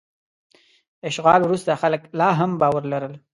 د 0.99 1.01
اشغال 1.09 1.41
وروسته 1.45 1.79
خلک 1.81 2.01
لا 2.19 2.29
هم 2.39 2.51
باور 2.61 2.83
لرل. 2.93 3.13